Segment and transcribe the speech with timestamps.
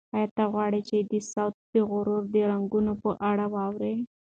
[0.15, 3.95] ایا ته غواړې چې د سوات د غرو د رنګونو په اړه واورې؟